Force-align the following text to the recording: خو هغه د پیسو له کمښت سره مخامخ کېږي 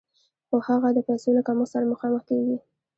خو 0.47 0.55
هغه 0.67 0.89
د 0.93 0.99
پیسو 1.07 1.29
له 1.37 1.41
کمښت 1.47 1.71
سره 1.73 1.89
مخامخ 1.93 2.21
کېږي 2.29 2.57